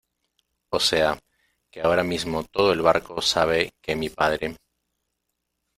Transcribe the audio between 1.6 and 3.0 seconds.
que ahora mismo todo el